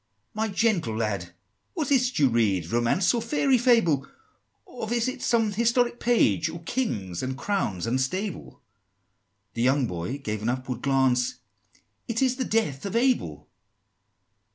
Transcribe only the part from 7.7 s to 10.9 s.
unstable?" The young boy gave an upward